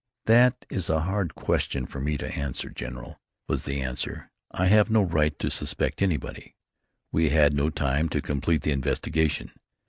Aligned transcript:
"That 0.25 0.65
is 0.71 0.89
a 0.89 1.01
hard 1.01 1.35
question 1.35 1.85
for 1.85 1.99
me 2.01 2.17
to 2.17 2.35
answer, 2.35 2.71
General," 2.71 3.21
was 3.47 3.65
the 3.65 3.81
answer. 3.81 4.31
"I 4.49 4.65
have 4.65 4.89
no 4.89 5.03
right 5.03 5.37
to 5.37 5.51
suspect 5.51 6.01
anybody. 6.01 6.55
We 7.11 7.29
had 7.29 7.53
no 7.53 7.69
time 7.69 8.09
to 8.09 8.19
complete 8.19 8.63
the 8.63 8.71
investigation. 8.71 9.51